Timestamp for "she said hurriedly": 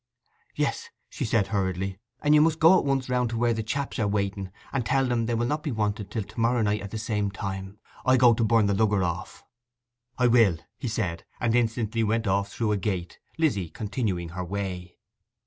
1.11-1.99